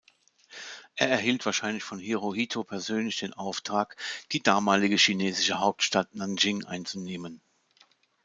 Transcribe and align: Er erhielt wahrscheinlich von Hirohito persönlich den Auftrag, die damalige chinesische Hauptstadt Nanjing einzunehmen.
Er 0.95 1.09
erhielt 1.09 1.45
wahrscheinlich 1.45 1.83
von 1.83 1.99
Hirohito 1.99 2.63
persönlich 2.63 3.17
den 3.17 3.35
Auftrag, 3.35 3.97
die 4.31 4.41
damalige 4.41 4.95
chinesische 4.95 5.59
Hauptstadt 5.59 6.15
Nanjing 6.15 6.65
einzunehmen. 6.65 7.39